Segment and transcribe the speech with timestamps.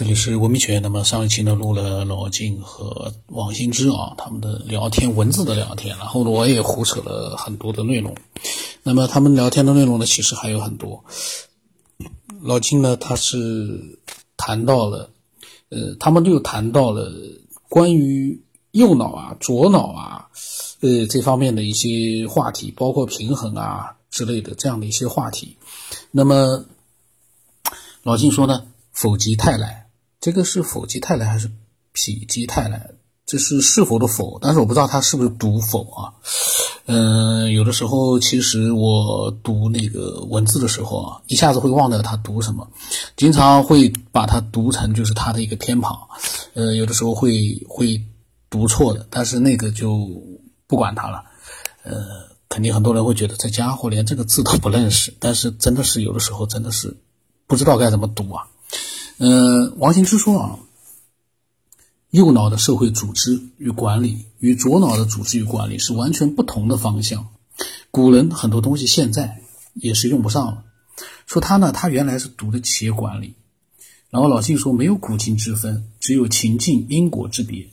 [0.00, 0.80] 这里是文明学院。
[0.80, 5.94] 那么上一期呢，录了老金和王新之啊他们的聊天，文字的聊天。
[5.98, 8.16] 然后呢，我也胡扯了很多的内容。
[8.82, 11.04] 那么他们聊天的内容呢，其实还有很多。
[12.40, 13.98] 老金呢，他是
[14.38, 15.10] 谈到了，
[15.68, 17.12] 呃，他们就谈到了
[17.68, 20.28] 关于右脑啊、左脑啊，
[20.80, 25.58] 呃，这方面的一些话题，包括平衡啊之类的这样的一些话题。
[26.10, 26.64] 那么
[28.02, 28.64] 老金说呢，
[28.94, 29.88] 否极泰来。
[30.20, 31.54] 这个是否极泰来还是否
[32.28, 32.90] 极泰来？
[33.26, 36.12] 这是是否的否，但是我不知道它是不是读否啊。
[36.86, 42.68] 嗯，有的时候其实我读那个文字的时候啊，一下子会忘掉它读什么，
[43.16, 45.96] 经常会把它读成就是它的一个偏旁。
[46.54, 48.04] 呃，有的时候会会
[48.48, 50.08] 读错的，但是那个就
[50.66, 51.22] 不管它了。
[51.84, 52.04] 呃，
[52.48, 56.96] 肯定很多人会觉得这家伙连这个字都不认识，但是真的是有的时候真的是
[57.46, 58.48] 不知道该怎么读啊。
[59.22, 60.58] 嗯，王兴之说啊，
[62.08, 67.28] 右脑的社会组织与管理与左脑的组织与管理是完全不同的方向。
[67.90, 69.42] 古人很多东西现在
[69.74, 70.64] 也是用不上了。
[71.26, 73.34] 说他呢，他原来是读的企业管理，
[74.08, 77.68] 然后老信说没有古今之分，只有情境因果之别。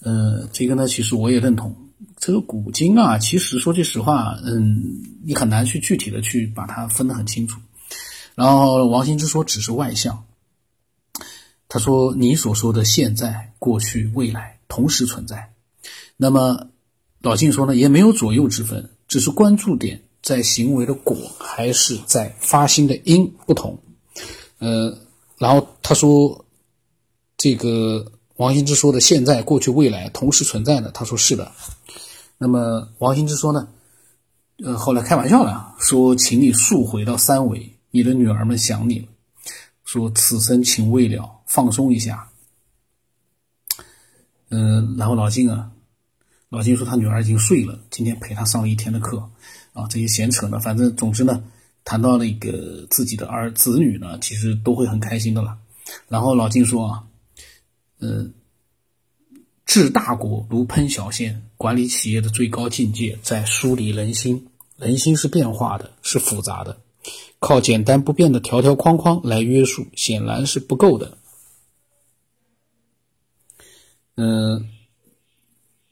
[0.00, 1.74] 呃，这个呢，其实我也认同。
[2.18, 7.58] 这个古今啊，其实说句实话，嗯，你很难去具体的去把它分得很清楚。
[8.34, 10.24] 然后王兴之说只是外向。
[11.68, 15.52] 他说：“你所说的现在、过去、未来同时存在。
[16.16, 16.68] 那么，
[17.20, 23.78] 老静说呢，也没有左右之分，只是关注点在行为的果，还是在发心的因不同。
[24.58, 24.98] 呃，
[25.36, 26.46] 然后他说，
[27.36, 30.90] 这个王兴之说的现在、过去、未来同时存在呢？
[30.94, 31.52] 他说是的。
[32.38, 33.68] 那么王兴之说呢，
[34.64, 39.08] 呃，后来开玩笑了，说请你速回到三维，你的女儿们想你了。”
[39.88, 42.28] 说此生情未了，放松一下。
[44.50, 45.72] 嗯，然后老金啊，
[46.50, 49.18] 老金说他女儿已经睡了，今天陪他上了一天的课
[49.72, 49.86] 啊。
[49.88, 51.42] 这些闲扯呢，反正总之呢，
[51.84, 55.56] 谈到那个自己的儿子女呢，其实都会很开心的了。
[56.06, 57.04] 然后老金说啊，
[58.00, 58.34] 嗯，
[59.64, 66.78] 治大国如烹小鲜，管理企业的最高境界在梳理人心，人心是变化的，是复杂的。
[67.38, 71.16] 靠简单不变的条条框框来约束，显然是不够的。
[74.16, 74.68] 嗯，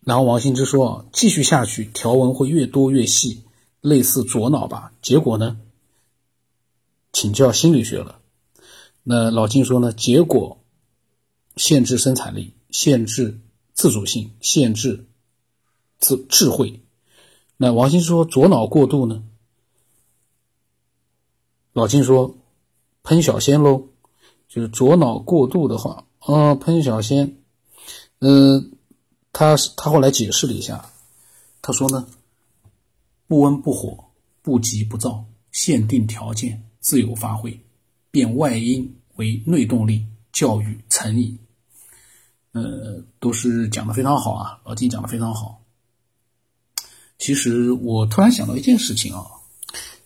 [0.00, 3.44] 然后王兴之说：“继续下去，条文会越多越细，
[3.80, 4.92] 类似左脑吧？
[5.00, 5.60] 结果呢？
[7.12, 8.20] 请教心理学了。
[9.04, 9.92] 那老金说呢？
[9.92, 10.58] 结果
[11.56, 13.38] 限制生产力，限制
[13.72, 15.06] 自主性，限制
[16.00, 16.82] 智智慧。
[17.56, 19.22] 那王兴说左脑过度呢？”
[21.78, 22.36] 老金说
[23.04, 23.84] ：“喷小仙喽，
[24.48, 27.36] 就是左脑过度的话，啊，喷小仙。
[28.18, 28.72] 嗯，
[29.32, 30.90] 他他后来解释了一下，
[31.62, 32.08] 他说呢，
[33.28, 34.06] 不温不火，
[34.42, 37.60] 不急不躁，限定条件，自由发挥，
[38.10, 41.38] 变外因为内动力，教育成瘾。
[42.50, 45.62] 呃，都是讲的非常好啊，老金讲的非常好。
[47.18, 49.24] 其实我突然想到一件事情啊，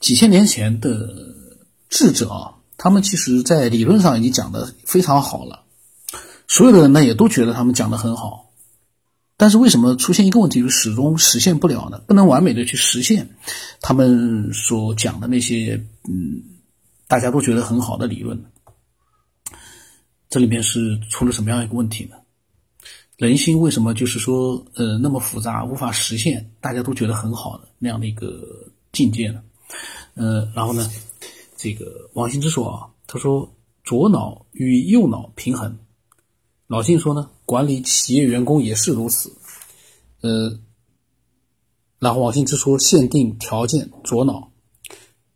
[0.01, 1.35] 几千年前的。”
[1.93, 5.65] 智者啊，他们其实在理论上已经讲的非常好了，
[6.49, 8.51] 所有的人呢也都觉得他们讲的很好，
[9.37, 12.01] 但是为什么出现一个问题，就始终实现不了呢？
[12.07, 13.29] 不能完美的去实现
[13.83, 16.43] 他们所讲的那些嗯，
[17.07, 18.43] 大家都觉得很好的理论，
[20.31, 22.17] 这里面是出了什么样一个问题呢？
[23.19, 28.43] 人心为什么就是说呃那么复杂，无法实现大家都觉得很好的那样的一个
[28.93, 29.43] 境界呢？
[30.15, 30.91] 呃，然后呢？
[31.63, 35.79] 这个王兴之说啊，他说左脑与右脑平衡。
[36.67, 39.37] 老信说呢，管理企业员工也是如此。
[40.23, 40.59] 呃，
[42.01, 44.51] 然后王兴之说，限定条件左脑，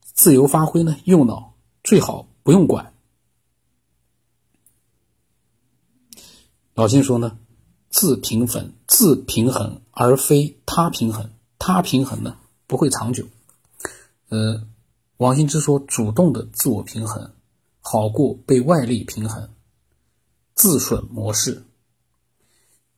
[0.02, 1.54] 自由发挥呢右脑
[1.84, 2.92] 最好不用管。
[6.74, 7.38] 老信说呢，
[7.88, 12.36] 自平衡自平衡而非他平衡，他平衡呢
[12.66, 13.28] 不会长久。
[14.28, 14.66] 呃。
[15.18, 17.32] 王兴之说：“主动的自我平衡
[17.80, 19.48] 好过被外力平衡，
[20.54, 21.64] 自损模式。”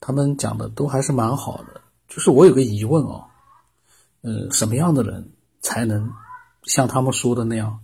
[0.00, 1.80] 他们讲的都还是蛮好的。
[2.08, 3.24] 就是我有个疑问哦，
[4.22, 5.30] 呃，什么样的人
[5.60, 6.10] 才能
[6.64, 7.78] 像他们说的那样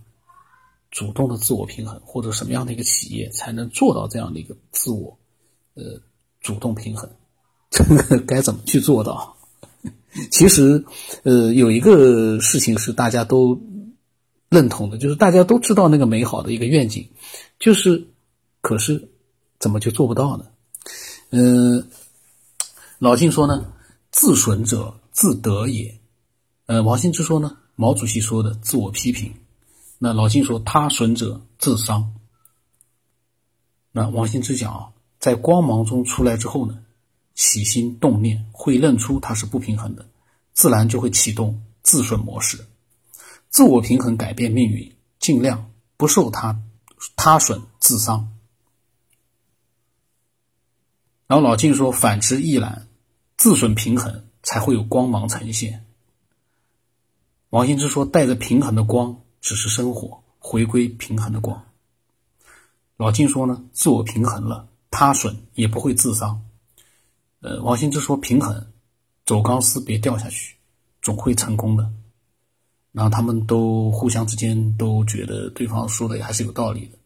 [0.91, 5.17] 主动的自我平衡，或者什么样的一个企业才能做到这样的一个自我
[5.75, 5.83] 呃
[6.41, 7.09] 主动平衡？
[7.69, 9.37] 这 个该怎么去做到？
[10.29, 10.83] 其实，
[11.23, 13.57] 呃，有一个事情是大家都。
[14.55, 17.05] 认同的就是大家都知道那个美好的一个愿景，
[17.59, 18.07] 就是，
[18.61, 19.09] 可是
[19.59, 20.45] 怎么就做不到呢？
[21.31, 21.89] 嗯，
[22.99, 23.73] 老晋说呢，
[24.11, 25.99] 自损者自得也。
[26.67, 29.33] 呃，王兴之说呢，毛主席说的自我批评。
[29.99, 32.13] 那老晋说他损者自伤。
[33.91, 34.87] 那王兴之讲啊，
[35.19, 36.79] 在光芒中出来之后呢，
[37.33, 40.05] 起心动念会认出它是不平衡的，
[40.53, 42.57] 自然就会启动自损模式，
[43.55, 46.61] 自我平衡改变命运，尽量不受他
[47.15, 48.35] 他损自伤。
[51.25, 52.89] 然后老静说：“反之亦然，
[53.37, 55.85] 自损平衡，才会有光芒呈现。”
[57.51, 61.65] 王羲之说：“带着平衡的光，只是生活回归平衡的光。”
[62.97, 66.43] 老静说呢：“自我平衡了，他损也不会自伤。”
[67.39, 68.73] 呃，王羲之说：“平衡，
[69.25, 70.57] 走钢丝别掉下去，
[71.01, 71.89] 总会成功的。”
[72.95, 76.97] 然后他们都互相之间都觉得对方说的还是有道理的。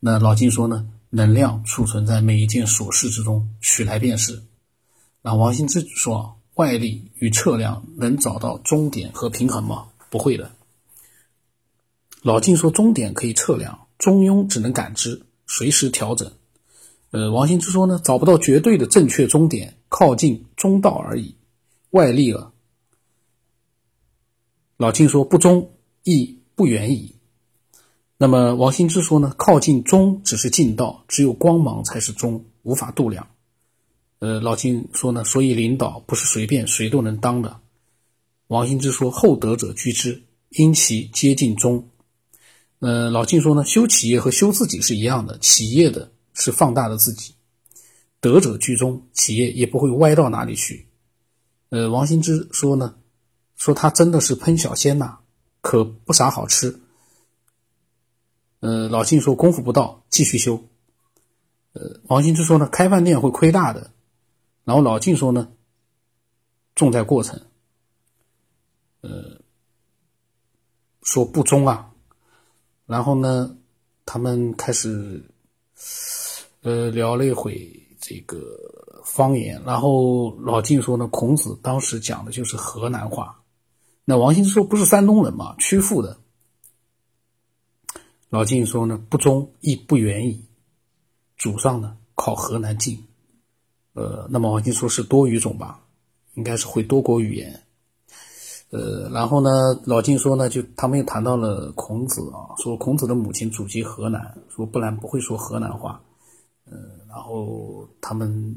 [0.00, 0.88] 那老金说呢？
[1.08, 4.42] 能量储存在每一件琐事之中，取来便是。
[5.22, 9.86] 那王兴之说：“外力与测量能找到终点和平衡吗？
[10.10, 10.50] 不会的。”
[12.22, 16.30] 老金说：“终点可以测量，中庸只能感知，随时调整。”
[17.12, 21.36] 呃，王兴之说呢：“找不到绝对的正确终点，靠近中道而已。
[21.90, 22.52] 外力了。”
[24.76, 25.70] 老晋说：“不中
[26.04, 27.14] 亦不远矣。”
[28.18, 29.34] 那么王羲之说呢？
[29.38, 33.26] 靠近中只是近道，只有光芒才是中，无法度量。
[34.18, 37.60] 呃，老金说呢，所以领导不是随便谁都能当的。
[38.48, 41.88] 王羲之说：“厚德者居之，因其接近中。”
[42.80, 47.32] 呃，老金说呢，修企业和修自己是一样的，企业的是放大的自己，
[48.20, 50.86] 德者居中，企业也不会歪到哪里去。
[51.70, 52.94] 呃，王羲之说呢，
[53.56, 55.18] 说他真的是喷小鲜呐，
[55.60, 56.80] 可不啥好吃。
[58.60, 60.62] 呃，老晋说功夫不到，继续修。
[61.72, 63.90] 呃，王兴之说呢，开饭店会亏大的。
[64.64, 65.52] 然后老晋说呢，
[66.74, 67.40] 重在过程。
[69.02, 69.40] 呃，
[71.02, 71.92] 说不忠啊。
[72.86, 73.56] 然后呢，
[74.04, 75.22] 他们开始
[76.62, 79.62] 呃聊了一会这个方言。
[79.64, 83.42] 然后老晋说呢，孔子当时讲的就是河南话。
[84.08, 86.16] 那王兴说不是山东人嘛，曲阜的。
[88.30, 90.44] 老晋说呢，不忠亦不远矣。
[91.36, 92.96] 祖上呢靠河南近，
[93.94, 95.80] 呃，那么王兴说是多语种吧，
[96.34, 97.60] 应该是会多国语言。
[98.70, 99.50] 呃，然后呢，
[99.84, 106.00] 老晋说呢，就他们又谈到了孔子啊，说孔子的母亲祖籍河南，说不然不会说河南话。
[106.64, 106.78] 呃，
[107.08, 108.56] 然后他们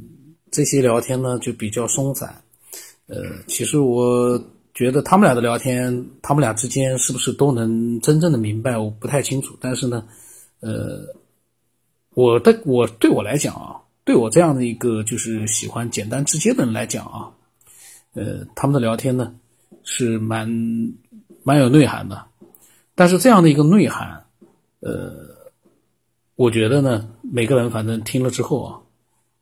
[0.51, 2.39] 这些聊天呢就比较松散。
[3.07, 3.15] 呃，
[3.47, 4.39] 其实我。
[4.79, 8.77] 觉得他们俩的聊天，他们俩之间是不是都能真正的明白？
[8.77, 9.53] 我不太清楚。
[9.59, 10.05] 但是呢，
[10.61, 11.01] 呃，
[12.13, 17.29] 我的我对我来讲啊，对我这样的一个就是喜欢简单直接的人来讲啊，
[18.13, 19.35] 呃，他们的聊天呢
[19.83, 20.49] 是蛮
[21.43, 22.27] 蛮有内涵的。
[22.95, 24.23] 但是这样的一个内涵，
[24.79, 25.11] 呃，
[26.35, 28.79] 我觉得呢，每个人反正听了之后啊。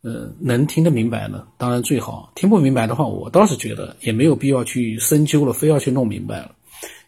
[0.08, 6.56] 呃，能听得明白呢，当然最好；听不明白的话，我倒是觉得也没有必要去深究了，非要去弄明白了，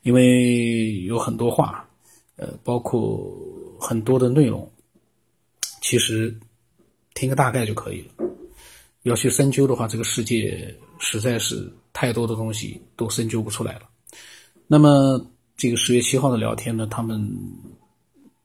[0.03, 1.87] 因为有很多话，
[2.35, 3.33] 呃，包括
[3.79, 4.69] 很多的内容，
[5.81, 6.37] 其实
[7.13, 8.25] 听个大概就可以了。
[9.03, 13.83] 要去深究的话，这个世界实在是太多的东西都深究不出来了。
[14.67, 17.25] 那么这个十月七号的聊天呢，他们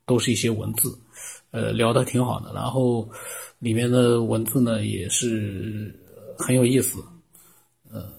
[0.06, 0.96] 都是一些文字，
[1.50, 3.08] 呃，聊得挺好的，然后。
[3.60, 5.98] 里面的文字呢也是
[6.36, 7.02] 很有意思，
[7.90, 8.12] 呃，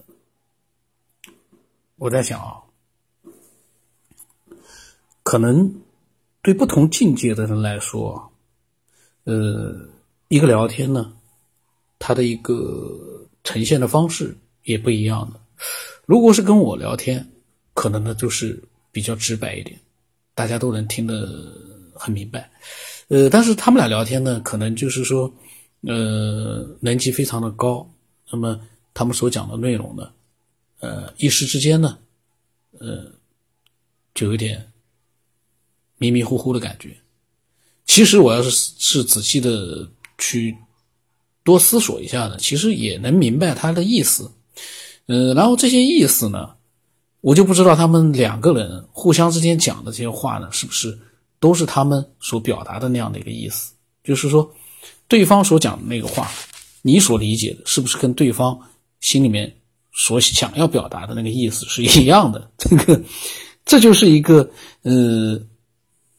[1.98, 2.58] 我在想啊，
[5.22, 5.72] 可能
[6.42, 8.32] 对不同境界的人来说，
[9.26, 9.88] 呃，
[10.30, 11.14] 一个聊天呢，
[12.00, 15.40] 它的一个呈现的方式也不一样的。
[16.08, 17.24] 如果是跟我聊天，
[17.76, 18.60] 可能呢就是
[18.92, 19.80] 比较直白一点，
[20.34, 21.54] 大家都能听得
[21.94, 22.50] 很明白。
[23.08, 25.32] 呃，但是他们俩聊天呢，可能就是说，
[25.82, 27.88] 呃，年级非常的高，
[28.32, 28.60] 那么
[28.94, 30.10] 他们所讲的内容呢，
[30.80, 31.98] 呃，一时之间呢，
[32.80, 33.12] 呃，
[34.16, 34.72] 就有点
[35.98, 36.98] 迷迷糊糊的感觉。
[37.86, 40.58] 其实我要是是仔细的去
[41.44, 44.32] 多思索一下呢，其实也能明白他的意思。
[45.06, 46.56] 呃，然后这些意思呢，
[47.22, 50.98] 我就不知道他们两个人互相之间讲的这些话呢，是不是？
[51.40, 53.74] 都是他们所表达的那样的一个意思，
[54.04, 54.50] 就是说，
[55.08, 56.30] 对方所讲的那个话，
[56.82, 58.60] 你所理解的是不是跟对方
[59.02, 59.54] 心里面
[59.92, 62.50] 所想要表达的那个意思是一样的？
[62.58, 63.02] 这个，
[63.66, 64.50] 这就是一个
[64.84, 65.40] 呃，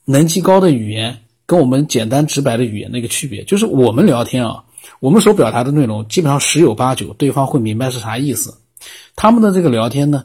[0.05, 4.65] 能级高的语言跟我们简单直白的语言的一个区别，就是我们聊天啊，
[5.01, 8.59] 我们所表达的内容基本上十有八九对方会明白是啥意思。
[9.17, 10.25] 他们的这个聊天呢，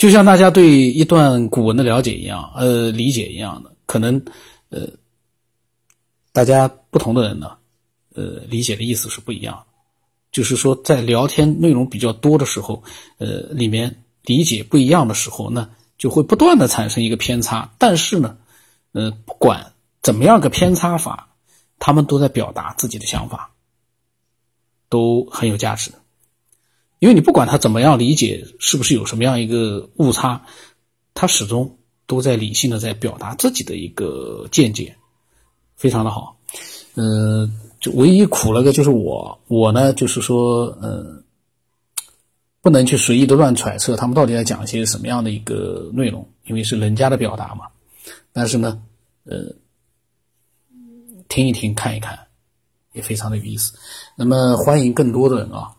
[0.00, 4.24] 就像大家对一段古文的了解一样，呃，理解一样的，可能
[4.70, 4.88] 呃，
[6.32, 7.58] 大家不同的人呢，
[8.14, 9.62] 呃，理解的意思是不一样。
[10.32, 12.82] 就是说，在聊天内容比较多的时候，
[13.18, 17.74] 呃，里面理解不一样的时候，那就会不断的产生一个偏差。
[17.76, 18.38] 但是呢，
[18.92, 21.28] 呃，不管怎么样个偏差法，
[21.78, 23.50] 他们都在表达自己的想法，
[24.88, 25.92] 都很有价值。
[27.00, 30.46] 因为你不管他怎么样理解，是不是有什么样一个误差，
[31.14, 31.76] 他始终
[32.06, 34.96] 都在理性的在表达自己的一个见解，
[35.74, 36.38] 非常的好，
[36.94, 37.60] 嗯。
[37.80, 41.24] 就唯一苦了个就是我，我呢就是说，嗯，
[42.60, 47.64] 不能去随意的乱揣测他们到底在讲一些什么样的一个内容，因为是人家的表达嘛。
[48.34, 48.82] 但是呢，
[49.24, 49.46] 呃，
[51.30, 52.18] 听一听看一看，
[52.92, 53.72] 也非常的有意思。
[54.14, 55.74] 那么欢迎更多的人啊，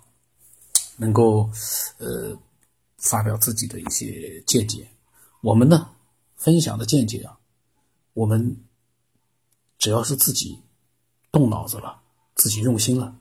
[1.01, 1.49] 能够
[1.97, 2.37] 呃
[2.99, 4.87] 发表自己的一些见解。
[5.41, 5.89] 我们呢
[6.35, 7.37] 分享的见解啊，
[8.13, 8.55] 我们
[9.77, 10.59] 只要是自己。
[11.33, 12.01] 动脑子了，
[12.35, 13.15] 自己用心了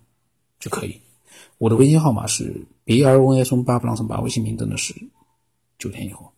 [0.59, 1.01] 就可以。
[1.59, 4.93] 我的微信号码是 b r o n s 八布朗 n 八，微信名登的是
[5.79, 6.33] 九天以后。